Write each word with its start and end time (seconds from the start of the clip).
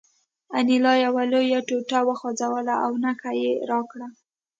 انیلا 0.57 0.93
یوه 1.05 1.23
لویه 1.31 1.59
ټوټه 1.67 1.99
وخوځوله 2.07 2.75
او 2.85 2.91
نښه 3.03 3.31
یې 3.41 3.53
راکړه 3.69 4.07